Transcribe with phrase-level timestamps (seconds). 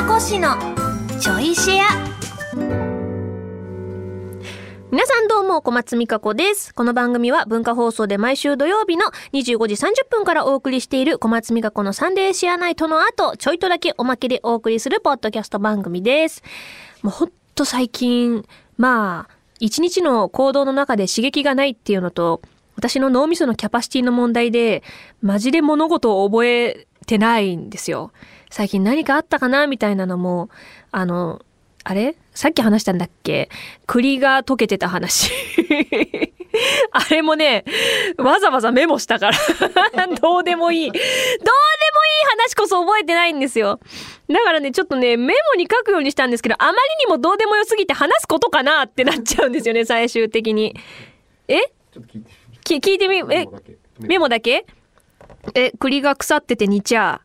[0.00, 0.56] かこしの
[1.20, 1.84] ちょいシェア
[4.90, 16.42] 皆さんどうも小松美香子ですこの番組は文化放送で毎週土曜日の25時30分からお送りしている小松美香子のサンデーシェアナイトの後ちょいとだけおまけでお送りするポッドキャスト番組です
[17.02, 18.46] もうほんと最近
[18.78, 22.40] まあ一日の行動の中で刺激がないっていうのと
[22.74, 24.82] 私の脳みそのキャパシティの問題で
[25.20, 28.12] マジで物事を覚えてないんですよ
[28.50, 30.50] 最近何かあったかなみたいなのも、
[30.90, 31.40] あの、
[31.84, 32.14] あれ？
[32.34, 33.48] さっき話したんだっけ？
[33.86, 35.30] 栗が溶けてた話。
[36.92, 37.64] あれもね、
[38.18, 39.38] わざわざメモしたから。
[40.20, 40.86] どうでもいい。
[40.86, 41.02] どうでもいい
[42.38, 43.80] 話こそ覚えてないんですよ。
[44.28, 50.74] だからね、ちょっとね、メモに書くようにしたんですけど、あまりにもどうでもよすぎて話すことかなってなっちゃうんですよね、 最終的に。
[51.48, 51.60] え？
[52.64, 53.46] 聞いてみ、え、
[54.00, 54.66] メモだけ。
[55.54, 57.20] え、栗が腐ってて煮ちゃ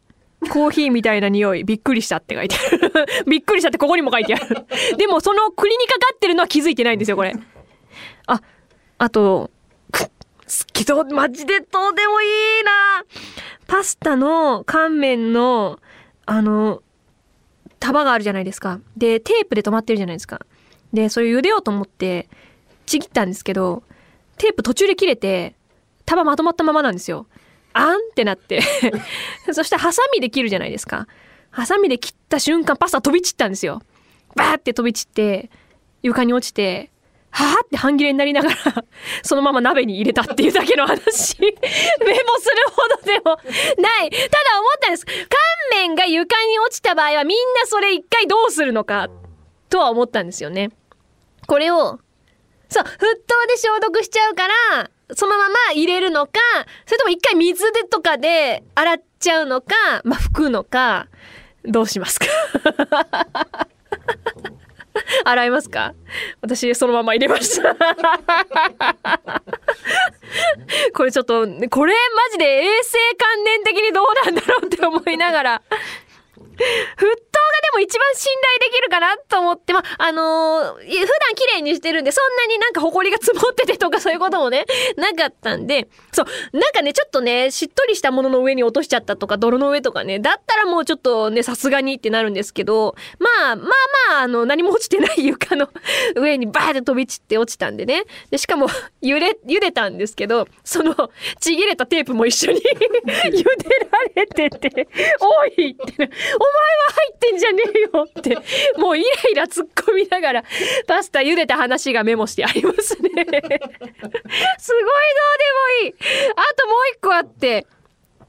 [0.48, 2.92] コーヒーみたいな匂い、びっくりしたって書いてある。
[3.28, 4.66] びっくりしたってここにも書いてある。
[4.98, 7.34] でもその栗にかかってるのは気づいてないんですよ、これ。
[8.28, 8.42] あ、
[8.98, 9.52] あと、
[9.92, 10.10] 好
[10.74, 12.26] きそう、マジでどうでもい
[12.62, 13.06] いな
[13.68, 15.80] パスタの乾麺の、
[16.26, 16.84] あの、
[17.80, 18.80] 束があるじゃないですか。
[18.96, 20.40] で、テープで止まってるじゃないですか。
[20.94, 22.30] で、それ茹でようと思って、
[22.86, 23.84] ちぎったんですけど、
[24.38, 25.56] テープ途中で切れて、
[26.06, 27.28] 束まとまったままなんですよ。
[27.78, 28.62] あんってなって
[29.52, 31.08] そしてハサミで切るじゃないですか。
[31.52, 33.82] ハサミで切った瞬間パスタ飛び散ったんですよ。
[34.36, 35.50] バーって飛び散って
[36.02, 36.90] 床に落ちて
[37.32, 38.56] はぁって半切れになりながら
[39.24, 41.58] そのまま鍋に入れたっていうだけの話 メモ
[42.40, 43.38] するほどでも
[43.82, 44.10] ない。
[44.10, 45.06] ただ思ったんです。
[45.06, 45.18] 乾
[45.72, 49.10] 麺が床に落ちた場合はみんなそれ一回どうするのか
[49.70, 50.70] とは思ったんですよね。
[51.46, 52.00] これを、
[52.70, 56.32] そう、沸騰で消毒しちゃうから、そのまま入れるのか、
[56.86, 61.08] それとも一回水でとかで洗っちゃうのか、まあ、拭くのか、
[61.64, 62.26] どうしますか？
[65.26, 65.94] 洗いますか？
[66.42, 67.76] 私そのまま入れました。
[70.94, 75.62] これちょっと、これマジで衛生観念的にどうなんだろうって思いながら。
[76.98, 77.08] 沸騰
[77.76, 84.66] も一番信頼できるかなと思って、まあ、のー、普段綺麗にしてるんで、そんなになんか埃が積もっててとかそういうこともね、
[84.96, 93.66] なかったんで、そう、なんかね、ちょっとね、しっとりしたものの上に落としちゃったとか、泥の上とかね、だったらもうちょっとね、さすがにってなるんですけど、まあ、まあ
[94.12, 95.70] まあ、あの、何も落ちてない床の
[96.16, 98.04] 上にバーって飛び散って落ちたんでね。
[98.32, 98.68] で、しかも、
[99.02, 100.96] 揺れ、茹でたんですけど、その、
[101.40, 103.44] ちぎれたテープも一緒に茹で
[104.16, 104.88] られてて、
[105.20, 106.16] おいって、お前は
[106.96, 108.38] 入ってんじゃねよって、
[108.78, 110.44] もうイライラ突っ込みながら、
[110.88, 113.10] パスタ茹でた話がメモしてありますね。
[113.12, 113.42] すごいどうでも
[115.84, 115.96] いい。
[116.36, 117.66] あともう一個あって、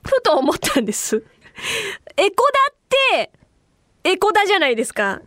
[0.05, 1.25] ふと思ったんです。
[2.17, 2.77] エコダっ
[3.19, 3.31] て、
[4.05, 5.21] エコダじゃないですか。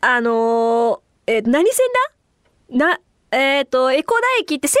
[0.00, 1.86] あのー、え何線
[2.70, 2.78] だ？
[2.88, 3.00] な、
[3.32, 4.78] えっ、ー、と、江古田駅って西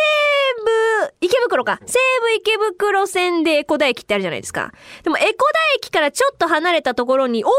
[1.02, 1.80] 武、池袋か。
[1.86, 4.72] 西武池袋線で江古田駅ってあるじゃないですか。
[5.02, 5.36] でも江古田
[5.76, 7.50] 駅からちょっと離れたところに大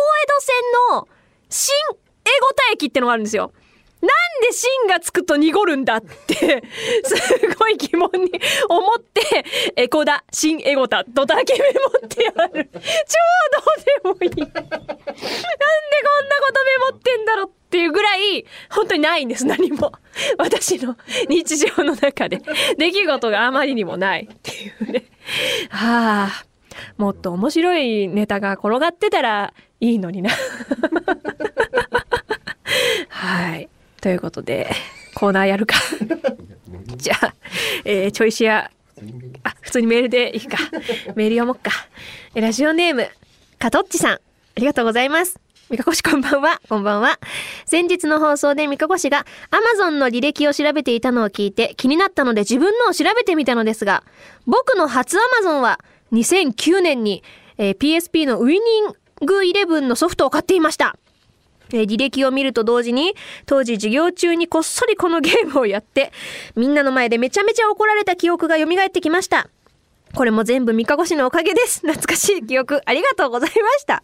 [0.41, 0.56] 線
[0.91, 1.07] の
[1.50, 3.53] 新江古田駅ってのがあるんですよ。
[4.02, 4.09] なん
[4.41, 6.35] で芯がつくと濁るんだって、
[7.06, 8.31] すごい疑問に
[8.68, 12.69] 思って、エコダ、新エゴタとだけメモってある。
[12.74, 12.80] 超
[14.03, 14.30] どうでもいい。
[14.30, 14.75] なんでこんな
[16.41, 19.91] ことメモってんだろうっていうぐらい、本当にないんです、何も。
[20.40, 20.97] 私の
[21.30, 22.41] 日常の中で。
[22.80, 25.06] 出来事があまりにもないっていうね。
[25.69, 26.46] はあ、
[26.97, 30.30] もっと面白いネタが転がってたらいいのにな。
[33.09, 33.68] はい。
[34.00, 34.72] ということで、
[35.16, 35.75] コーナーやるか。
[36.96, 37.34] じゃあ、
[37.84, 38.72] えー、チョイシェア、
[39.44, 40.58] あ、普通にメールでいいか。
[41.16, 41.72] メール読もっか。
[42.36, 43.09] ラジオネーム、
[43.58, 44.19] かとっちさん、あ
[44.58, 45.40] りがとうございます。
[45.72, 47.19] みかこしこんばんは、こんばんは。
[47.66, 54.03] 先日の放送でみかこしが Amazon の履歴を調べていたのを聞いて気になったので自分のを調べてみたのですが、
[54.46, 55.80] 僕の初 Amazon は
[56.12, 57.24] 2009年に、
[57.58, 60.97] えー、PSP のウィニング11のソフトを買っていました。
[61.73, 63.15] え、履歴を見ると同時に、
[63.45, 66.12] 当時授業中にこっそりこのゲームをやって、
[66.56, 69.50] みんなの前でめちゃめちゃ怒られた記憶が蘇ってきました。
[70.15, 71.79] これも全部三日越しのおかげです。
[71.81, 74.03] 懐かしい記憶、ありがとうございました。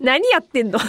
[0.00, 0.78] 何やってんの？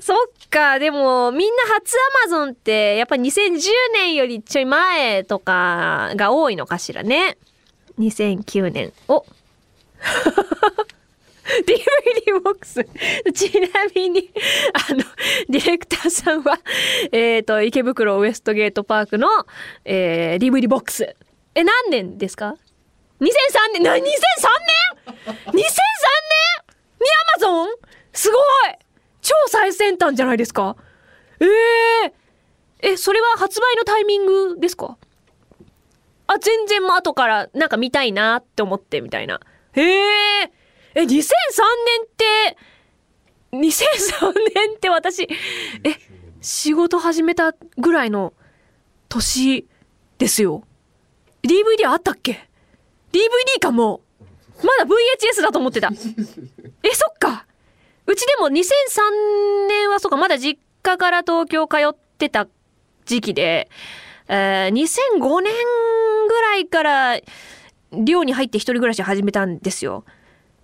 [0.00, 0.16] そっ
[0.50, 7.38] か、でもみんな初アマゾンってやっぱ2010年よりちょい前とかが多いのかしらね。
[7.98, 8.92] 2009年。
[9.08, 9.24] お
[11.66, 12.84] DVD ボックス。
[13.34, 14.30] ちなみに、
[14.88, 14.98] あの、
[15.48, 16.58] ディレクターさんは、
[17.12, 19.28] えっ、ー、と、池袋ウエストゲートパークの、
[19.84, 21.16] えー、DVD ボックス。
[21.54, 22.56] え、何年ですか
[23.20, 23.28] ?2003
[23.74, 24.04] 年、な、2003年
[25.26, 25.52] ?2003 年？
[25.54, 27.68] にアマゾン？
[29.92, 30.76] 練炭じゃないですか？
[31.40, 31.46] え
[32.06, 32.12] え
[32.92, 34.96] え、それは発売のタイミングですか？
[36.26, 39.40] あ、全然もう後からなんか見たいなって思ってみたいな。
[39.74, 39.82] へ
[40.44, 40.52] え。
[40.94, 42.56] え、2003年って、
[43.52, 45.28] 2003年って私、え、
[46.40, 48.32] 仕事始めたぐらいの
[49.08, 49.68] 年
[50.18, 50.64] ですよ。
[51.42, 52.48] DVD あったっけ
[53.12, 54.00] ?DVD かも。
[54.62, 55.90] まだ VHS だと思ってた。
[56.82, 57.46] え、そっか。
[58.06, 62.46] うちでも2003年はそうか、まだ実家から東京通ってた
[63.04, 63.68] 時期で、
[64.28, 65.52] えー2005年
[66.28, 67.20] ぐらいから
[67.92, 70.04] 寮に入って一人暮らし始めたんですよ。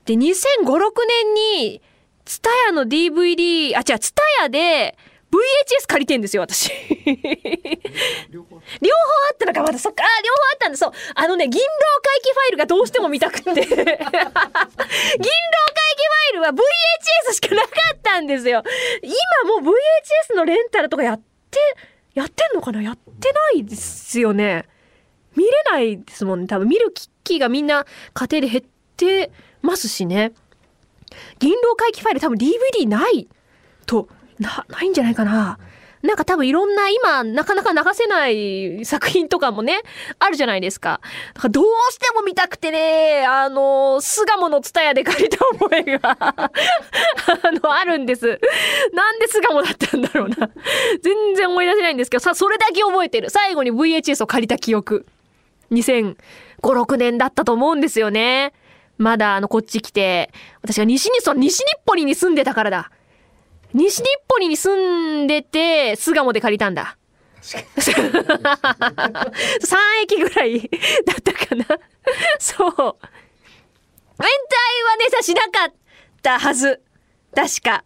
[0.08, 0.72] で、2005、6
[1.06, 1.82] 年に、
[2.25, 4.96] ツタヤの DVD、あ、違う、ツタヤで
[5.31, 6.70] VHS 借りてんですよ、私。
[8.31, 8.56] 両方？
[8.56, 8.60] あ
[9.34, 10.93] ったのか、まだそっか、あ、両方あったんだ、そう。
[11.14, 11.69] あのね、銀狼
[12.02, 13.52] 回帰ファイルがどうしても見たくて。
[13.52, 14.00] 銀狼回帰ファ
[16.32, 18.62] イルは VHS しかなかったんですよ。
[19.02, 19.75] 今もう
[20.32, 21.20] VHS のレンタルとかやっ
[21.50, 21.58] て、
[22.14, 22.81] やってんのかな？
[22.81, 24.64] やってないですよね。
[25.37, 26.46] 見れないですもんね。
[26.46, 27.84] 多分見る機器がみんな
[28.14, 28.64] 家庭で減っ
[28.99, 29.31] て
[29.62, 30.33] ますしね。
[31.39, 33.29] 銀狼回帰ファイル多分 DVD ない
[33.87, 34.09] と、
[34.39, 35.59] な、ないんじゃないかな。
[36.03, 39.81] なんか多分いろんな今なかなか流せない作品とかもね、
[40.19, 41.00] あるじゃないですか。
[41.35, 46.51] だからどうしても見たくてね、あの、巣鴨のツタヤで借りた覚えが、 あ
[47.62, 48.41] の、あるんです。
[48.93, 50.51] なんで巣鴨だったんだろうな。
[51.03, 53.31] 全然思い出せないんですけど、さ、それだけ覚えてる。
[53.31, 55.05] 最後に VHS を借りた記憶。
[55.73, 56.17] 2005、
[56.62, 58.53] 6年だったと思うんですよね。
[58.99, 60.31] まだあの、こっち来て、
[60.62, 62.91] 私が西に、そう、西日暮里に住んでたからだ。
[63.73, 64.11] 西日暮
[64.45, 66.97] 里に住んでて、巣鴨で借りたんだ。
[67.41, 67.65] 3
[70.03, 70.61] 駅ぐらい
[71.06, 71.65] だったかな。
[72.39, 72.71] そう。
[72.71, 72.97] 延滞は
[74.99, 75.73] ね、さ、しなかっ
[76.23, 76.83] たはず。
[77.35, 77.85] 確か。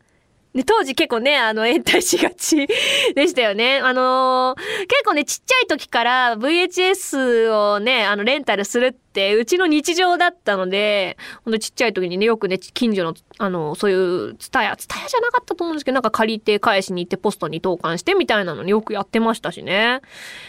[0.54, 2.66] で、当時結構ね、あの、延滞しがち
[3.16, 3.78] でしたよね。
[3.78, 20.02] あのー結構ね、ちっちゃい時から VHS をね、あの、レンタルするって、うちの日常だったので、ほんとちっちゃい時にね、よくね、近所の、あの、そういう、ツタヤ、ツタヤじゃなかったと思うんですけど、なんか借りて返しに行ってポストに投函してみたいなのによくやってましたしね。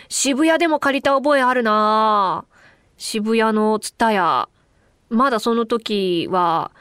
[0.09, 2.43] 渋谷でも借りた覚えあるな
[2.97, 4.49] 渋谷のツタヤ。
[5.09, 6.71] まだその時は、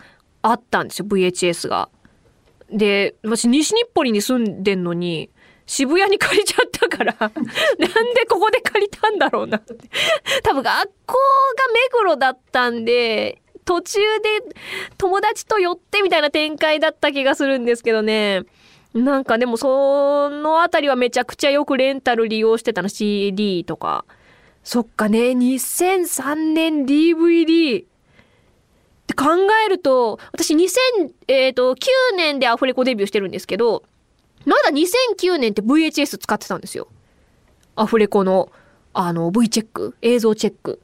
[0.42, 1.88] あったんですよ、VHS が。
[2.72, 5.30] で、私、西日暮里に住んでんのに、
[5.66, 7.30] 渋谷に借りちゃったから、 なん
[8.14, 9.74] でここで借りたんだろうなって。
[10.42, 11.18] 多分学校が
[11.72, 14.54] 目黒だったんで、途中で
[14.98, 18.42] 友達と寄ってみたいな展開だった気がするんですけどね。
[18.92, 24.04] なんかでもそのあたりはめちゃくちゃよくレンタル利用してたの CD とか。
[24.64, 27.84] そっかね、2003年 DVD。
[29.12, 29.28] って考
[29.66, 30.68] えると、私2000、
[31.28, 31.78] えっ、と、9
[32.16, 33.84] 年でアフレコデビューしてるんですけど、
[34.44, 36.88] まだ2009年って VHS 使ってたんですよ。
[37.76, 38.50] アフレコの、
[38.92, 40.80] あの、V チェック、映像チェック。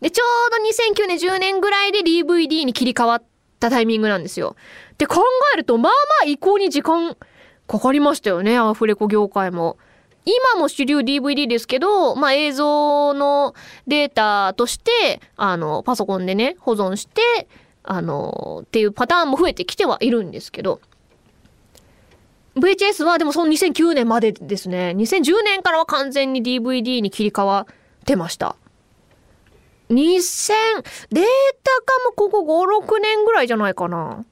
[0.00, 3.22] で、ちょうど2009年、10年ぐらいで DVD に切り替わっ
[3.60, 4.56] たタイミングなんですよ。
[4.98, 5.22] で、考
[5.54, 7.16] えると、まあまあ移行に時間
[7.66, 9.78] かかりましたよね、アフレコ業界も。
[10.24, 13.54] 今も主流 DVD ですけど、まあ映像の
[13.86, 17.48] データとして、あの、パソコンでね、保存して、
[17.86, 20.80] あの、っていうパターンも増えてきてはいるんですけど、
[22.56, 24.94] VHS はでもその2009年までですね。
[24.96, 28.56] 2010年からは完全に DVD に切り替わってました。
[29.90, 30.52] 2000、
[31.10, 31.24] デー
[31.62, 34.24] タ化もここ5、6年ぐらいじゃないかな。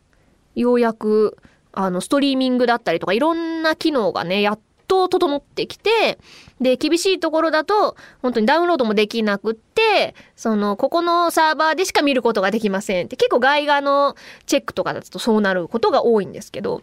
[0.54, 1.36] ようやく、
[1.72, 4.60] あの、ストリーミングだったりとかいろんな機能がね、やっ
[4.94, 6.18] と整ってきて、
[6.60, 16.82] で、厳しいところだと、本当にダウンロードもできなくって、その、ここのサーバーでしか見ることができませんって、結構外画のチェックとかだとそうなることが多いんですけど、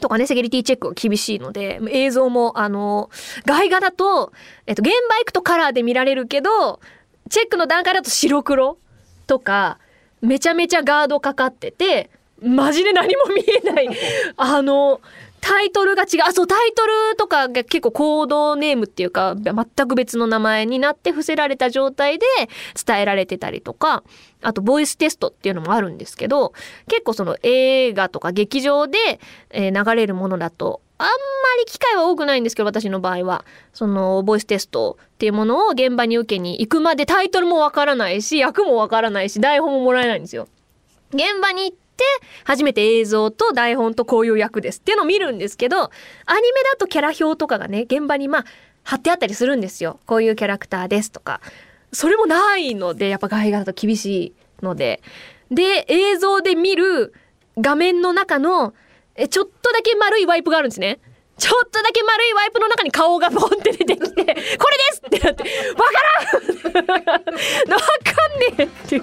[0.00, 3.10] とかね、セキュリティチェックが厳しいので、映像も、あの、
[3.46, 4.32] 外画だと、
[4.66, 6.80] えっと、現場行くとカラーで見られるけど、
[7.30, 8.78] チェックの段階だと白黒
[9.26, 9.78] とか、
[10.20, 12.10] めちゃめちゃガードかかってて、
[12.42, 13.88] マジで何も見えない。
[14.36, 15.00] あの、
[15.46, 16.22] タイトルが違う。
[16.26, 19.54] あ、そう、タイトルとかが結構コードネームっていうか、全
[19.86, 22.26] く別の名前になって伏せられた状態で
[22.84, 24.02] 伝えられてたりとか、
[24.42, 26.52] あと、ボイステストっていうのもあるんですけど、
[26.88, 28.98] 結構その映画とか劇場で、
[29.50, 31.12] え流れるものだと、あんま
[31.60, 33.44] り機会は多くないんですけど、私の場合は。
[33.72, 40.48] その、ボイステストっていうものを現場に受けに行くまでタイトルもわからないし、役もわからないし、台本ももらえないんですよ。
[41.12, 41.85] 現場に行って、
[42.44, 45.90] 初めて映像と台本とこういう役ですっていうのを見るんですけど、アニ
[46.52, 48.44] メだとキャラ表とかがね、現場にまあ、
[48.82, 49.98] 貼ってあったりするんですよ。
[50.06, 51.40] こういうキャラクターですとか。
[51.92, 55.02] それもないので、やっぱ外画だと厳しいので。
[55.50, 57.14] で、映像で見る
[57.58, 58.74] 画面の中の
[59.16, 61.00] えちょっとだけ丸いワイプがあるんですね。
[61.38, 64.36] ちょっとだけ丸いワイプの中に顔がポンって出てきて、これで
[64.92, 66.00] すってなって、わか
[66.72, 66.86] らん
[67.72, 69.02] わかんねえっていう。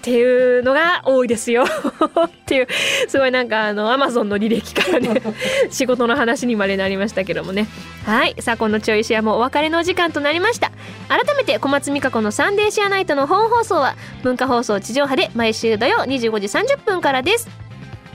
[0.00, 1.64] っていうのが多いですよ。
[2.26, 2.68] っていう
[3.06, 5.20] すごいなんかあのアマゾンの履歴からね
[5.70, 7.66] 仕事の話にまでなりましたけどもね。
[8.06, 8.34] はい。
[8.40, 10.72] さあこのちょいシェアもお別れの時間となりました。
[11.08, 17.48] 改めて小松美香子のサンデーシェアナイトの本放送は文化放送地上波で毎週土曜25時30分からです。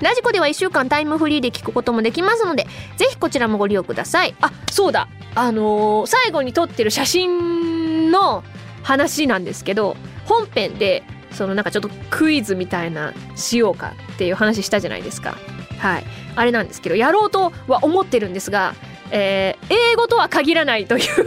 [0.02, 4.34] ラジコでは1週間タイムフリーで聞くこともできますのでぜひこちらもご利用ください。
[4.42, 5.08] あそうだ。
[5.36, 8.44] あのー最後に撮ってる写真の
[8.82, 11.04] 話なんですけど本編で
[11.36, 15.38] そのなんかちょっとクイズみたいなしようかっていう話したじゃないですか。
[15.80, 16.04] はい。
[16.36, 18.76] あれなんですけどやろうとは思ってるんですが
[19.12, 21.26] えー英語とは限らないという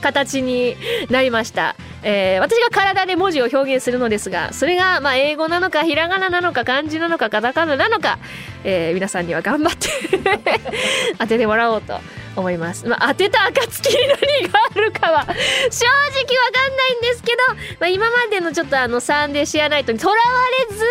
[0.00, 0.76] 形に
[1.10, 8.18] なりました、えー私が体で文字を表現するのですがそれがまあ英語なのかひらがななのか漢字なのかカタカナなのか、
[8.64, 9.88] えー皆さんには頑張って
[11.18, 11.98] 当ててもらおうと
[12.36, 13.96] 思います、まあ、当てた暁に
[14.42, 17.38] 何があるかは正直わかんないんですけど、
[17.80, 20.18] まあ、今までのちょっとあのサンデーシアナイトにとらわ
[20.68, 20.84] れず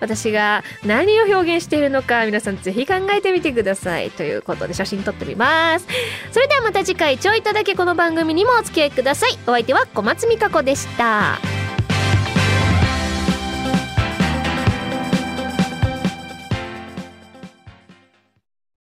[0.00, 4.10] 私が何を表現しているのか皆さんぜひ考えてみてください。
[4.10, 5.86] ということで写真撮ってみます。
[6.32, 9.38] それではまた次回ちょいとだけこの番組にもお付き合いください。
[9.46, 11.55] お相手は小松美香子でした。